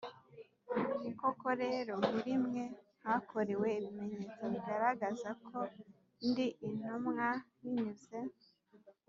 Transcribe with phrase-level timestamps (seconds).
[1.19, 2.63] Koko rero muri mwe
[3.03, 5.57] hakorewe ibimenyetso bigaragaza ko
[6.27, 7.27] ndi intumwa
[7.59, 8.19] binyuze